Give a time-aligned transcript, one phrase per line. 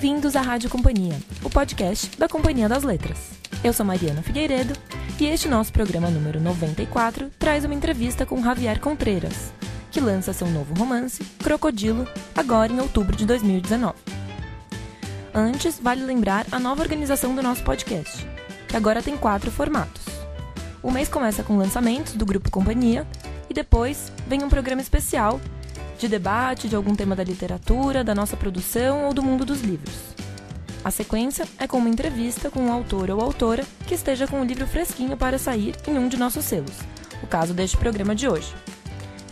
[0.00, 3.32] Bem-vindos à Rádio Companhia, o podcast da Companhia das Letras.
[3.62, 4.72] Eu sou Mariana Figueiredo
[5.20, 9.52] e este nosso programa número 94 traz uma entrevista com Javier Contreras,
[9.90, 13.94] que lança seu novo romance, Crocodilo, agora em outubro de 2019.
[15.34, 18.26] Antes, vale lembrar a nova organização do nosso podcast,
[18.68, 20.06] que agora tem quatro formatos.
[20.82, 23.06] O mês começa com lançamentos do Grupo Companhia
[23.50, 25.38] e depois vem um programa especial
[25.98, 29.94] de debate de algum tema da literatura, da nossa produção ou do mundo dos livros.
[30.82, 34.44] A sequência é com uma entrevista com um autor ou autora que esteja com o
[34.44, 36.78] livro fresquinho para sair em um de nossos selos,
[37.22, 38.54] o caso deste programa de hoje.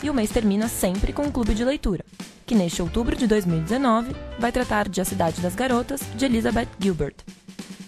[0.02, 2.04] E o mês termina sempre com um clube de leitura,
[2.44, 7.16] que neste outubro de 2019 vai tratar de A Cidade das Garotas, de Elizabeth Gilbert.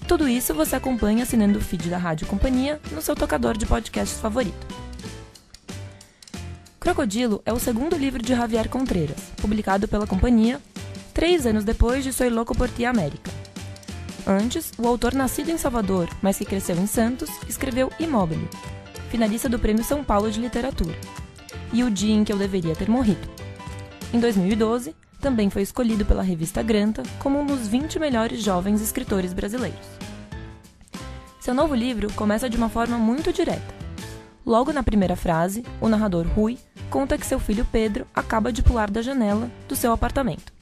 [0.08, 4.18] Tudo isso você acompanha assinando o feed da Rádio Companhia no seu tocador de podcasts
[4.18, 4.89] favorito.
[6.80, 10.58] Crocodilo é o segundo livro de Javier Contreras, publicado pela companhia
[11.12, 13.30] três anos depois de Soy Loco por Ti América.
[14.26, 18.48] Antes, o autor nascido em Salvador, mas que cresceu em Santos, escreveu Imóvel,
[19.10, 20.96] finalista do Prêmio São Paulo de Literatura,
[21.70, 23.28] e O Dia em que Eu Deveria Ter Morrido.
[24.10, 29.34] Em 2012, também foi escolhido pela revista Granta como um dos 20 melhores jovens escritores
[29.34, 29.86] brasileiros.
[31.40, 33.79] Seu novo livro começa de uma forma muito direta.
[34.44, 38.90] Logo na primeira frase, o narrador Rui conta que seu filho Pedro acaba de pular
[38.90, 40.52] da janela do seu apartamento.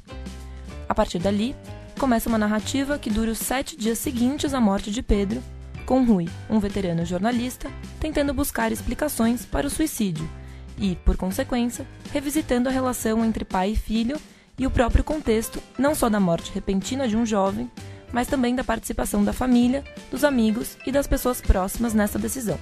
[0.89, 1.55] A partir dali,
[1.99, 5.43] começa uma narrativa que dura os sete dias seguintes à morte de Pedro,
[5.87, 10.29] com Rui, um veterano jornalista, tentando buscar explicações para o suicídio
[10.77, 14.21] e, por consequência, revisitando a relação entre pai e filho
[14.59, 17.71] e o próprio contexto não só da morte repentina de um jovem,
[18.13, 22.59] mas também da participação da família, dos amigos e das pessoas próximas nessa decisão.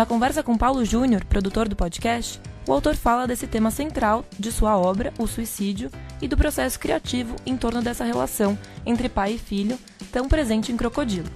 [0.00, 4.50] Na conversa com Paulo Júnior, produtor do podcast, o autor fala desse tema central de
[4.50, 5.90] sua obra, o suicídio,
[6.22, 9.78] e do processo criativo em torno dessa relação entre pai e filho,
[10.10, 11.28] tão presente em Crocodilo.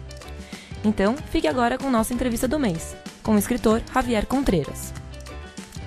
[0.83, 4.94] Então, fique agora com nossa entrevista do mês, com o escritor Javier Contreras.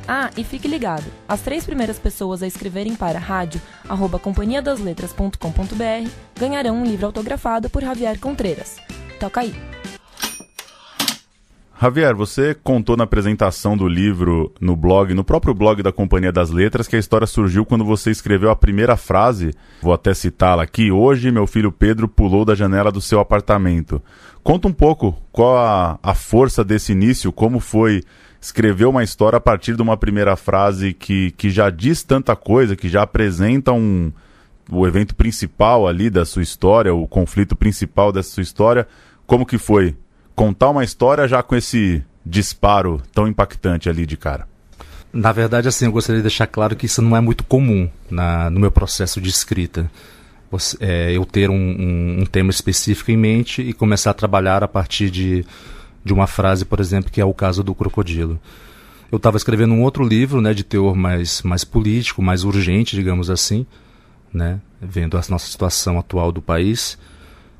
[0.08, 7.08] Ah, e fique ligado, as três primeiras pessoas a escreverem para rádio@companhiadasletras.com.br ganharão um livro
[7.08, 8.78] autografado por Javier Contreras.
[9.20, 9.77] Toca aí!
[11.80, 16.50] Javier, você contou na apresentação do livro no blog, no próprio blog da Companhia das
[16.50, 20.92] Letras, que a história surgiu quando você escreveu a primeira frase, vou até citá-la aqui,
[20.92, 24.02] hoje meu filho Pedro pulou da janela do seu apartamento.
[24.44, 28.02] Conta um pouco qual a, a força desse início, como foi
[28.42, 32.76] escrever uma história a partir de uma primeira frase que, que já diz tanta coisa,
[32.76, 34.12] que já apresenta um,
[34.72, 38.88] o evento principal ali da sua história, o conflito principal dessa sua história.
[39.28, 39.96] Como que foi
[40.38, 44.48] contar uma história já com esse disparo tão impactante ali de cara?
[45.12, 48.48] Na verdade, assim, eu gostaria de deixar claro que isso não é muito comum na,
[48.52, 49.90] no meu processo de escrita.
[50.52, 54.64] Você, é, eu ter um, um, um, tema específico em mente e começar a trabalhar
[54.64, 55.44] a partir de,
[56.06, 58.40] de uma frase, por exemplo, que é o caso do crocodilo.
[59.12, 63.32] Eu estava escrevendo um outro livro, né, de teor mais, mais político, mais urgente, digamos
[63.32, 63.66] assim,
[64.32, 66.96] né, vendo a nossa situação atual do país.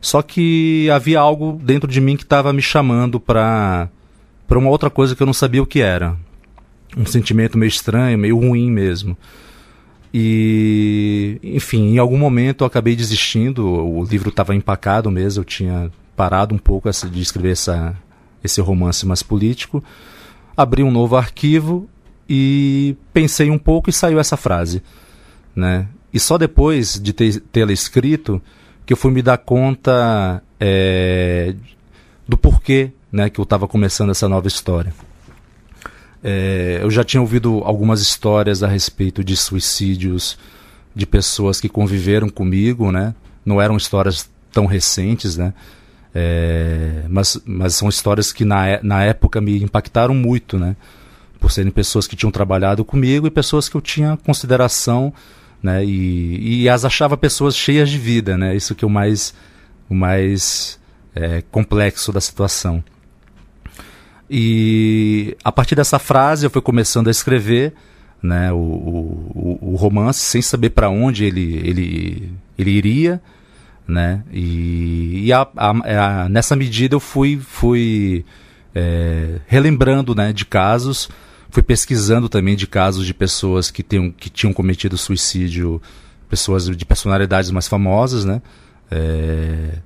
[0.08, 3.90] Só que havia algo dentro de mim que estava me chamando para
[4.48, 6.16] para uma outra coisa que eu não sabia o que era.
[6.96, 9.18] Um sentimento meio estranho, meio ruim mesmo.
[10.14, 13.68] E, enfim, em algum momento eu acabei desistindo.
[13.68, 17.94] O livro estava empacado mesmo, eu tinha parado um pouco de escrever essa,
[18.42, 19.84] esse romance mais político.
[20.56, 21.90] Abri um novo arquivo
[22.30, 24.82] e pensei um pouco e saiu essa frase.
[25.54, 25.86] Né?
[26.14, 28.42] E só depois de tê-la escrito
[28.88, 31.54] que eu fui me dar conta é,
[32.26, 34.94] do porquê né, que eu estava começando essa nova história.
[36.24, 40.38] É, eu já tinha ouvido algumas histórias a respeito de suicídios
[40.96, 43.14] de pessoas que conviveram comigo, né?
[43.46, 45.54] Não eram histórias tão recentes, né?
[46.16, 50.78] É, mas, mas são histórias que na, na época me impactaram muito, né?
[51.42, 55.14] Por serem pessoas que tinham trabalhado comigo e pessoas que eu tinha consideração
[55.62, 55.84] né?
[55.84, 58.56] E, e as achava pessoas cheias de vida, né?
[58.56, 59.34] Isso que é o mais,
[59.90, 60.80] o mais
[61.16, 62.84] é, complexo da situação.
[64.30, 67.74] E a partir dessa frase eu fui começando a escrever
[68.22, 73.22] né, o, o, o romance sem saber para onde ele, ele, ele iria.
[73.88, 74.22] Né?
[74.34, 78.26] E, e a, a, a, nessa medida eu fui, fui
[78.76, 81.10] é, relembrando né, de casos
[81.58, 85.82] Fui pesquisando também de casos de pessoas que, tenham, que tinham cometido suicídio,
[86.30, 88.44] pessoas de personalidades mais famosas, né?
[88.92, 89.80] É...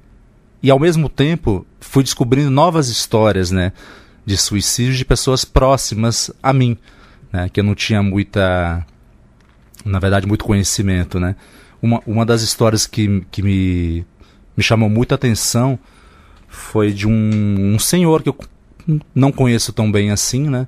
[0.62, 3.72] E ao mesmo tempo fui descobrindo novas histórias, né?
[4.26, 6.78] De suicídio de pessoas próximas a mim,
[7.32, 7.48] né?
[7.48, 8.86] Que eu não tinha muita,
[9.86, 11.38] na verdade, muito conhecimento, né?
[11.82, 14.06] uma, uma das histórias que, que me,
[14.58, 15.80] me chamou muita atenção
[16.50, 18.38] foi de um, um senhor que eu
[19.16, 20.68] não conheço tão bem assim, né?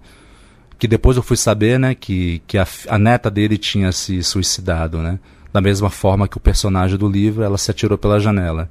[0.78, 5.00] Que depois eu fui saber, né, que, que a, a neta dele tinha se suicidado,
[5.00, 5.20] né?
[5.52, 8.70] Da mesma forma que o personagem do livro, ela se atirou pela janela.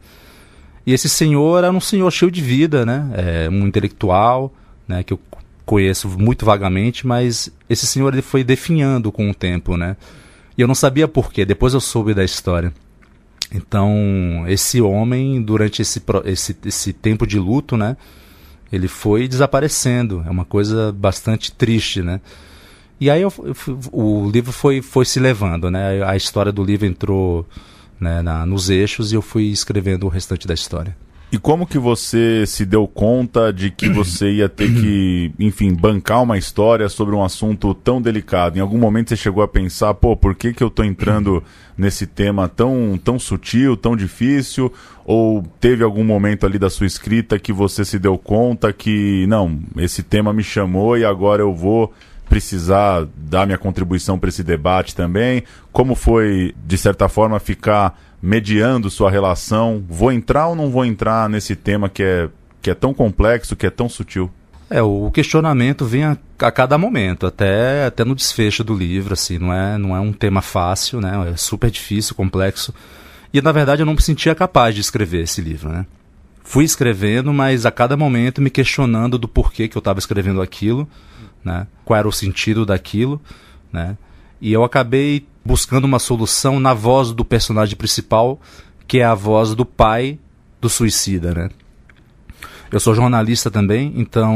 [0.87, 3.11] E esse senhor era um senhor cheio de vida, né?
[3.15, 4.53] É, um intelectual,
[4.87, 5.03] né?
[5.03, 5.21] Que eu
[5.65, 9.97] conheço muito vagamente, mas esse senhor ele foi definhando com o tempo, né?
[10.59, 12.73] E eu não sabia porquê, depois eu soube da história.
[13.55, 17.97] Então, esse homem, durante esse, esse, esse tempo de luto, né?
[18.73, 20.25] Ele foi desaparecendo.
[20.27, 22.21] É uma coisa bastante triste, né?
[22.99, 23.33] E aí eu,
[23.91, 26.03] o livro foi, foi se levando, né?
[26.05, 27.47] A história do livro entrou
[28.01, 30.97] né, na, nos eixos e eu fui escrevendo o restante da história.
[31.33, 36.23] E como que você se deu conta de que você ia ter que, enfim, bancar
[36.23, 38.59] uma história sobre um assunto tão delicado?
[38.59, 41.43] Em algum momento você chegou a pensar, pô, por que, que eu estou entrando
[41.75, 44.71] nesse tema tão, tão sutil, tão difícil?
[45.07, 49.59] Ou teve algum momento ali da sua escrita que você se deu conta que, não,
[49.79, 51.95] esse tema me chamou e agora eu vou
[52.29, 55.45] precisar dar minha contribuição para esse debate também?
[55.73, 59.83] Como foi, de certa forma, ficar mediando sua relação?
[59.89, 62.29] Vou entrar ou não vou entrar nesse tema que é,
[62.61, 64.31] que é tão complexo, que é tão sutil?
[64.71, 69.39] É, o questionamento vem a, a, cada momento, até, até no desfecho do livro, assim,
[69.39, 71.33] não é, não é um tema fácil, né?
[71.33, 72.73] É super difícil, complexo.
[73.35, 75.85] E na verdade eu não me sentia capaz de escrever esse livro, né?
[76.45, 80.89] Fui escrevendo, mas a cada momento me questionando do porquê que eu estava escrevendo aquilo
[81.45, 81.67] né?
[81.85, 83.21] Qual era o sentido daquilo,
[83.73, 83.97] né?
[84.41, 88.41] E eu acabei buscando uma solução na voz do personagem principal,
[88.87, 90.19] que é a voz do pai
[90.61, 91.51] do suicida, né?
[92.71, 94.35] Eu sou jornalista também, então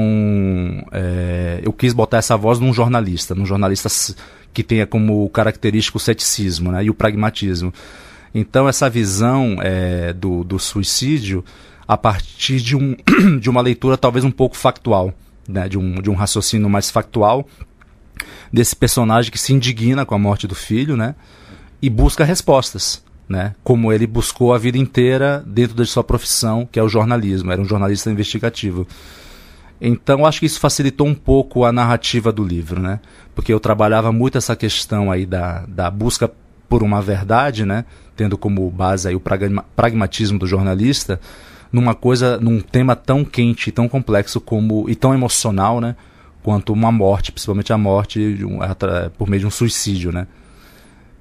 [0.93, 3.89] é, eu quis botar essa voz num jornalista, num jornalista
[4.53, 7.73] que tenha como característico o ceticismo né, e o pragmatismo.
[8.35, 11.43] Então essa visão é, do, do suicídio
[11.89, 12.95] a partir de, um,
[13.41, 15.15] de uma leitura talvez um pouco factual
[15.49, 17.47] né, de, um, de um raciocínio mais factual
[18.53, 21.15] desse personagem que se indigna com a morte do filho, né,
[21.81, 26.79] e busca respostas, né, como ele buscou a vida inteira dentro da sua profissão, que
[26.79, 28.87] é o jornalismo, era um jornalista investigativo.
[29.81, 33.01] Então acho que isso facilitou um pouco a narrativa do livro, né,
[33.35, 36.31] porque eu trabalhava muito essa questão aí da, da busca
[36.69, 37.85] por uma verdade, né,
[38.17, 39.23] tendo como base aí o
[39.77, 41.21] pragmatismo do jornalista,
[41.71, 45.95] numa coisa, num tema tão quente, tão complexo como e tão emocional, né?
[46.47, 48.61] Quanto uma morte, principalmente a morte um,
[49.19, 50.29] por meio de um suicídio, né?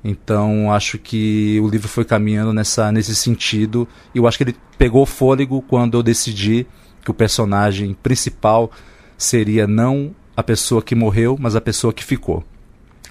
[0.04, 3.88] Então acho que o livro foi caminhando nessa nesse sentido.
[4.14, 6.68] E eu acho que ele pegou fôlego quando eu decidi
[7.04, 8.70] que o personagem principal
[9.18, 12.44] seria não a pessoa que morreu, mas a pessoa que ficou.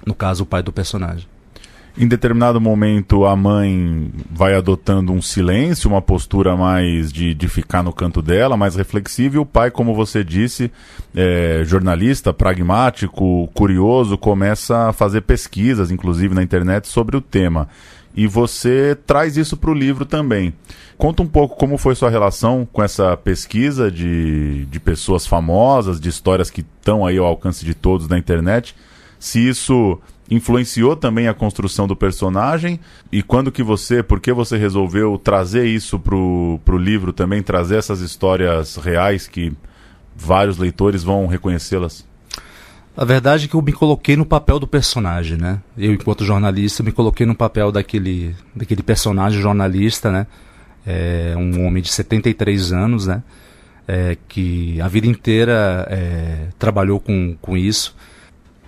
[0.06, 1.26] No caso, o pai do personagem.
[1.96, 7.84] Em determinado momento, a mãe vai adotando um silêncio, uma postura mais de, de ficar
[7.84, 10.72] no canto dela, mais reflexiva, e o pai, como você disse,
[11.14, 17.68] é, jornalista, pragmático, curioso, começa a fazer pesquisas, inclusive na internet, sobre o tema.
[18.16, 20.52] E você traz isso para o livro também.
[20.98, 26.08] Conta um pouco como foi sua relação com essa pesquisa de, de pessoas famosas, de
[26.08, 28.74] histórias que estão aí ao alcance de todos na internet.
[29.18, 29.98] Se isso
[30.30, 32.80] influenciou também a construção do personagem
[33.12, 37.76] e quando que você, por que você resolveu trazer isso pro, pro livro também, trazer
[37.76, 39.52] essas histórias reais que
[40.16, 42.06] vários leitores vão reconhecê-las?
[42.96, 45.60] A verdade é que eu me coloquei no papel do personagem, né?
[45.76, 50.26] Eu, enquanto jornalista, me coloquei no papel daquele, daquele personagem jornalista, né?
[50.86, 53.22] É, um homem de 73 anos, né?
[53.86, 57.96] É, que a vida inteira é, trabalhou com, com isso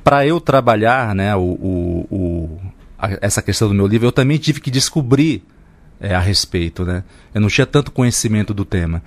[0.07, 2.61] para eu trabalhar né, o, o, o
[2.97, 5.43] a, essa questão do meu livro, eu também tive que descobrir
[5.99, 6.85] é, a respeito.
[6.85, 7.03] Né?
[7.35, 9.03] Eu não tinha tanto conhecimento do tema.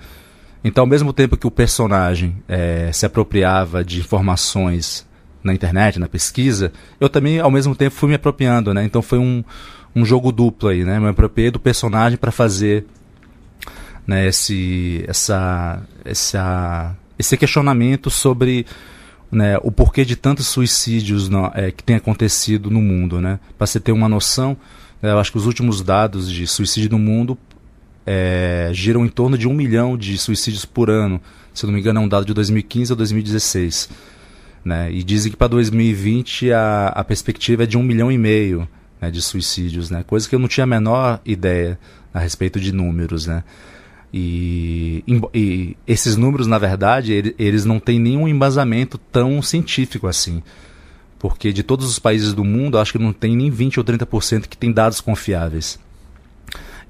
[0.62, 5.08] Então, ao mesmo tempo que o personagem é, se apropriava de informações
[5.42, 8.74] na internet, na pesquisa, eu também, ao mesmo tempo, fui me apropriando.
[8.74, 8.84] Né?
[8.84, 9.42] Então, foi um,
[9.96, 10.84] um jogo duplo aí.
[10.84, 10.98] Né?
[10.98, 12.84] Eu me apropriei do personagem para fazer
[14.06, 18.66] né, esse, essa, essa, esse questionamento sobre
[19.30, 23.20] né, o porquê de tantos suicídios é, que tem acontecido no mundo.
[23.20, 23.38] Né?
[23.56, 24.56] Para você ter uma noção,
[25.02, 27.38] é, eu acho que os últimos dados de suicídio no mundo
[28.04, 31.20] é, giram em torno de um milhão de suicídios por ano.
[31.54, 33.88] Se não me engano, é um dado de 2015 a 2016.
[34.64, 34.92] Né?
[34.92, 38.68] E dizem que para 2020 a, a perspectiva é de um milhão e meio
[39.00, 40.04] né, de suicídios, né?
[40.06, 41.78] coisa que eu não tinha a menor ideia
[42.12, 43.26] a respeito de números.
[43.26, 43.44] Né?
[44.12, 50.42] E, e, esses números, na verdade, eles não têm nenhum embasamento tão científico assim.
[51.18, 54.48] Porque de todos os países do mundo, acho que não tem nem 20 ou 30%
[54.48, 55.78] que tem dados confiáveis.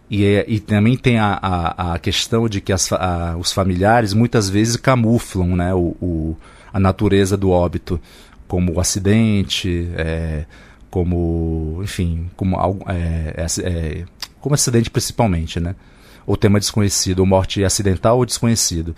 [0.08, 4.12] E, é, e também tem a, a, a questão de que as, a, os familiares
[4.12, 6.36] muitas vezes camuflam né, o, o,
[6.72, 8.00] a natureza do óbito,
[8.48, 10.46] como o acidente, é,
[10.90, 12.56] como, enfim, como,
[12.88, 14.04] é, é, é,
[14.40, 15.76] como acidente principalmente, né?
[16.30, 18.94] Ou tema desconhecido, ou morte acidental ou desconhecido.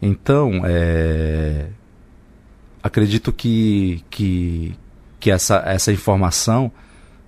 [0.00, 1.66] Então, é,
[2.82, 4.74] acredito que, que,
[5.20, 6.72] que essa, essa informação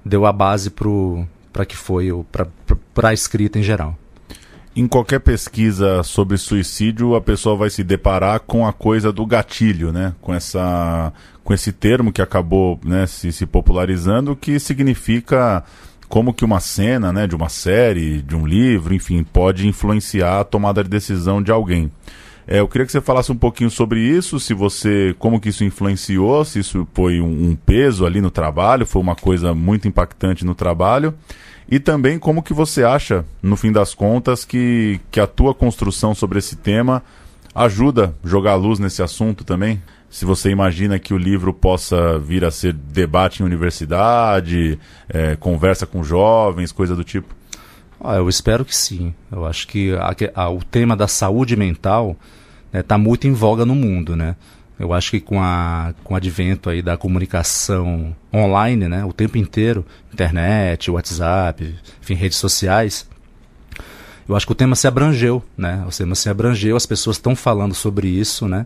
[0.02, 2.08] deu a base para que foi
[2.94, 3.98] para a escrita em geral.
[4.74, 9.92] Em qualquer pesquisa sobre suicídio, a pessoa vai se deparar com a coisa do gatilho,
[9.92, 10.14] né?
[10.22, 11.12] Com essa
[11.44, 15.62] com esse termo que acabou né, se, se popularizando, que significa
[16.14, 20.44] como que uma cena, né, de uma série, de um livro, enfim, pode influenciar a
[20.44, 21.90] tomada de decisão de alguém.
[22.46, 25.64] É, eu queria que você falasse um pouquinho sobre isso, se você, como que isso
[25.64, 30.44] influenciou, se isso foi um, um peso ali no trabalho, foi uma coisa muito impactante
[30.44, 31.12] no trabalho,
[31.68, 36.14] e também como que você acha, no fim das contas, que, que a tua construção
[36.14, 37.02] sobre esse tema
[37.52, 39.82] ajuda a jogar luz nesse assunto também?
[40.14, 44.78] Se você imagina que o livro possa vir a ser debate em universidade,
[45.08, 47.34] é, conversa com jovens, coisa do tipo?
[48.00, 49.12] Ah, eu espero que sim.
[49.32, 52.16] Eu acho que a, a, o tema da saúde mental
[52.66, 54.36] está né, tá muito em voga no mundo, né?
[54.78, 59.36] Eu acho que com, a, com o advento aí da comunicação online, né, o tempo
[59.36, 63.04] inteiro, internet, WhatsApp, enfim, redes sociais,
[64.28, 65.84] eu acho que o tema se abrangeu, né?
[65.88, 68.64] O tema se abrangeu, as pessoas estão falando sobre isso, né?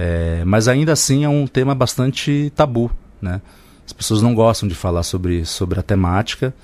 [0.00, 2.90] É, mas ainda assim é um tema bastante tabu,
[3.20, 3.40] né?
[3.84, 6.54] As pessoas não gostam de falar sobre, sobre a temática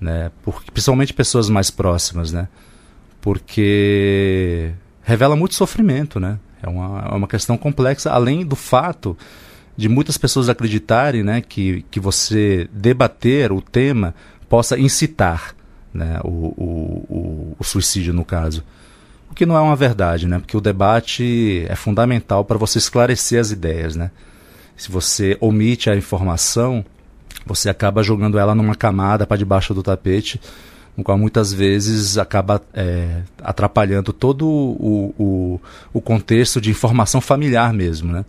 [0.00, 0.30] né?
[0.42, 2.48] Porque, principalmente pessoas mais próximas, né?
[3.20, 6.38] Porque revela muito sofrimento, né?
[6.62, 9.16] É uma, é uma questão complexa, além do fato
[9.76, 14.12] de muitas pessoas acreditarem né, que, que você debater o tema
[14.48, 15.54] possa incitar
[15.94, 18.64] né, o, o, o, o suicídio, no caso.
[19.38, 20.40] Que não é uma verdade, né?
[20.40, 24.10] Porque o debate é fundamental para você esclarecer as ideias, né?
[24.76, 26.84] Se você omite a informação,
[27.46, 30.40] você acaba jogando ela numa camada para debaixo do tapete,
[30.96, 35.60] no qual muitas vezes acaba é, atrapalhando todo o, o,
[35.92, 38.24] o, contexto de informação familiar mesmo, né?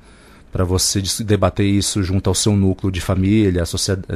[0.52, 3.64] Para você debater isso junto ao seu núcleo de família,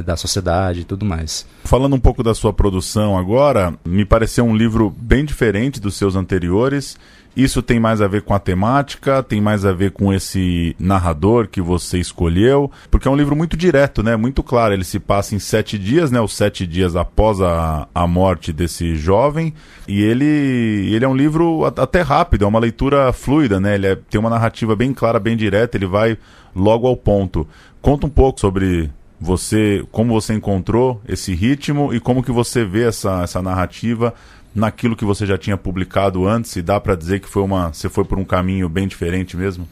[0.04, 1.46] da sociedade e tudo mais.
[1.64, 6.16] Falando um pouco da sua produção agora, me pareceu um livro bem diferente dos seus
[6.16, 6.96] anteriores
[7.36, 11.48] isso tem mais a ver com a temática, tem mais a ver com esse narrador
[11.48, 14.14] que você escolheu, porque é um livro muito direto, né?
[14.16, 14.72] Muito claro.
[14.72, 16.20] Ele se passa em sete dias, né?
[16.20, 19.52] Os sete dias após a, a morte desse jovem.
[19.88, 23.74] E ele, ele é um livro até rápido, é uma leitura fluida, né?
[23.74, 26.16] Ele é, tem uma narrativa bem clara, bem direta, ele vai
[26.54, 27.46] logo ao ponto.
[27.82, 32.84] Conta um pouco sobre você, como você encontrou esse ritmo e como que você vê
[32.84, 34.14] essa, essa narrativa
[34.54, 37.88] naquilo que você já tinha publicado antes e dá para dizer que foi uma você
[37.88, 39.68] foi por um caminho bem diferente mesmo?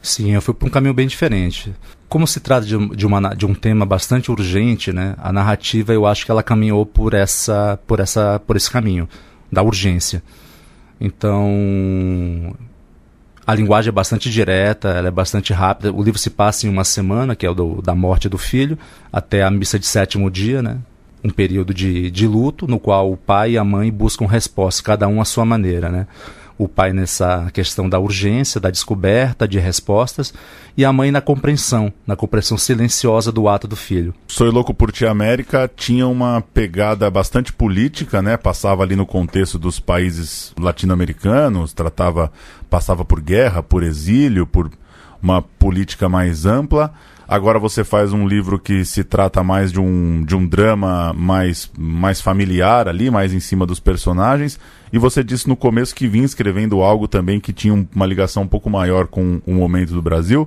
[0.00, 1.72] Sim, eu fui por um caminho bem diferente.
[2.08, 5.14] Como se trata de, de, uma, de um tema bastante urgente, né?
[5.18, 9.08] A narrativa eu acho que ela caminhou por essa por essa por esse caminho
[9.50, 10.22] da urgência.
[11.00, 12.54] Então
[13.46, 15.92] a linguagem é bastante direta, ela é bastante rápida.
[15.92, 18.78] O livro se passa em uma semana, que é o do, da morte do filho,
[19.12, 20.78] até a missa de sétimo dia, né?
[21.24, 25.06] Um período de, de luto, no qual o pai e a mãe buscam respostas, cada
[25.06, 26.06] um à sua maneira, né?
[26.58, 30.32] O pai nessa questão da urgência, da descoberta de respostas,
[30.76, 34.14] e a mãe na compreensão, na compreensão silenciosa do ato do filho.
[34.28, 38.36] Sou Louco por Ti América tinha uma pegada bastante política, né?
[38.36, 42.30] Passava ali no contexto dos países latino-americanos, tratava,
[42.68, 44.70] passava por guerra, por exílio, por
[45.22, 46.92] uma política mais ampla
[47.32, 51.70] Agora você faz um livro que se trata mais de um, de um drama mais,
[51.78, 54.60] mais familiar ali, mais em cima dos personagens.
[54.92, 58.46] E você disse no começo que vinha escrevendo algo também que tinha uma ligação um
[58.46, 60.46] pouco maior com o momento do Brasil.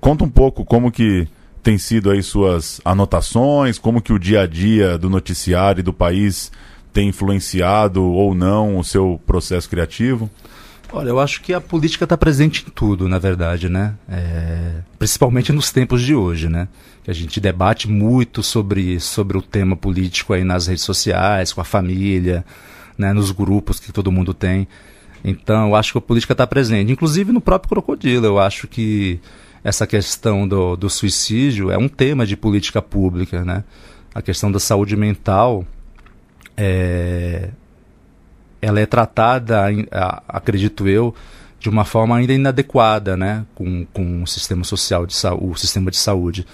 [0.00, 1.28] Conta um pouco como que
[1.62, 5.92] tem sido aí suas anotações, como que o dia a dia do noticiário e do
[5.92, 6.50] país
[6.92, 10.28] tem influenciado ou não o seu processo criativo?
[10.96, 13.92] Olha, eu acho que a política está presente em tudo, na verdade, né?
[14.08, 16.68] É, principalmente nos tempos de hoje, né?
[17.04, 21.60] Que a gente debate muito sobre, sobre o tema político aí nas redes sociais, com
[21.60, 22.42] a família,
[22.96, 23.12] né?
[23.12, 24.66] nos grupos que todo mundo tem.
[25.22, 26.90] Então, eu acho que a política está presente.
[26.90, 29.20] Inclusive no próprio Crocodilo, eu acho que
[29.62, 33.64] essa questão do, do suicídio é um tema de política pública, né?
[34.14, 35.62] A questão da saúde mental
[36.56, 37.50] é,
[38.60, 39.66] ela é tratada,
[40.28, 41.14] acredito eu,
[41.58, 45.96] de uma forma ainda inadequada, né, com, com o sistema social de o sistema de
[45.96, 46.46] saúde.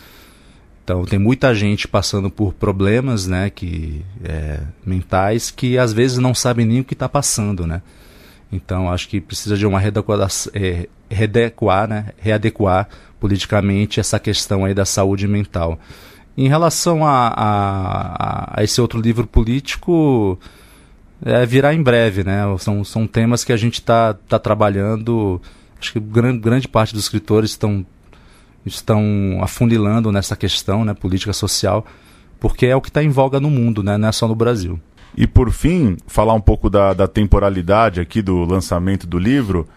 [0.84, 6.34] Então tem muita gente passando por problemas, né, que é, mentais que às vezes não
[6.34, 7.82] sabem nem o que está passando, né.
[8.50, 12.88] Então acho que precisa de uma é, readequar, né, readequar
[13.20, 15.78] politicamente essa questão aí da saúde mental.
[16.36, 20.38] Em relação a, a, a esse outro livro político,
[21.24, 22.42] é, virá em breve, né?
[22.58, 25.40] São, são temas que a gente está tá trabalhando.
[25.80, 27.86] Acho que grande, grande parte dos escritores estão,
[28.66, 31.84] estão afunilando nessa questão, né, política social,
[32.38, 33.96] porque é o que está em voga no mundo, né?
[33.96, 34.80] Não é só no Brasil.
[35.16, 39.68] E por fim, falar um pouco da, da temporalidade aqui do lançamento do livro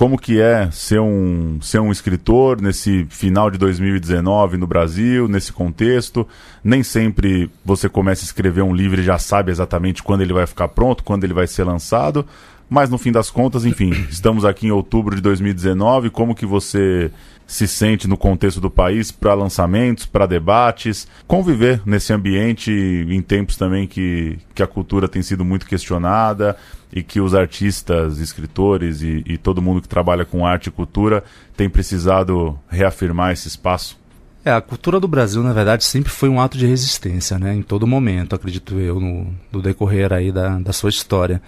[0.00, 5.52] como que é ser um, ser um escritor nesse final de 2019 no Brasil, nesse
[5.52, 6.26] contexto.
[6.64, 10.46] Nem sempre você começa a escrever um livro e já sabe exatamente quando ele vai
[10.46, 12.24] ficar pronto, quando ele vai ser lançado.
[12.66, 16.08] Mas no fim das contas, enfim, estamos aqui em outubro de 2019.
[16.08, 17.10] Como que você
[17.50, 23.56] se sente no contexto do país para lançamentos, para debates, conviver nesse ambiente em tempos
[23.56, 26.56] também que, que a cultura tem sido muito questionada
[26.92, 31.24] e que os artistas, escritores e, e todo mundo que trabalha com arte e cultura
[31.56, 33.98] tem precisado reafirmar esse espaço?
[34.44, 37.52] É, a cultura do Brasil, na verdade, sempre foi um ato de resistência, né?
[37.52, 41.42] Em todo momento, acredito eu, no, no decorrer aí da, da sua história.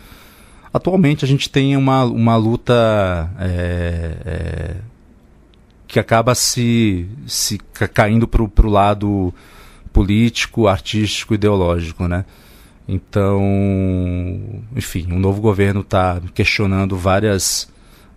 [0.74, 4.76] Atualmente a gente tem uma, uma luta é, é,
[5.92, 7.58] que acaba se, se
[7.92, 9.32] caindo para o lado
[9.92, 12.24] político, artístico, ideológico, né?
[12.88, 13.42] Então,
[14.74, 17.68] enfim, o novo governo está questionando várias,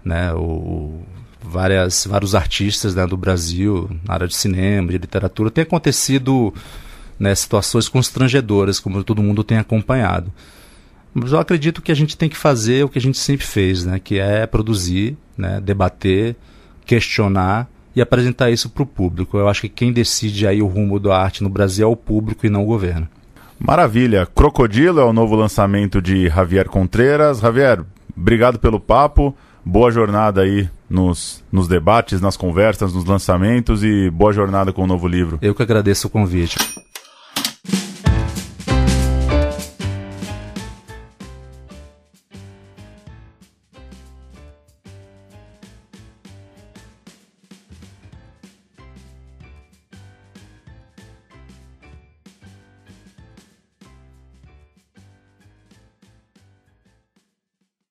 [0.06, 1.02] né, o,
[1.44, 5.52] várias, vários artistas né, do Brasil, na área de cinema, de literatura.
[5.52, 6.54] Tem acontecido
[7.20, 10.32] né, situações constrangedoras, como todo mundo tem acompanhado.
[11.14, 13.84] Mas eu acredito que a gente tem que fazer o que a gente sempre fez,
[13.84, 16.38] né, que é produzir, né, debater,
[16.86, 19.38] questionar e apresentar isso para o público.
[19.38, 22.46] Eu acho que quem decide aí o rumo da arte no Brasil é o público
[22.46, 23.08] e não o governo.
[23.60, 24.26] Maravilha.
[24.26, 27.40] Crocodilo é o novo lançamento de Javier Contreras.
[27.40, 27.84] Javier,
[28.16, 29.36] obrigado pelo papo.
[29.64, 34.88] Boa jornada aí nos, nos debates, nas conversas, nos lançamentos e boa jornada com o
[34.88, 35.40] novo livro.
[35.42, 36.58] Eu que agradeço o convite.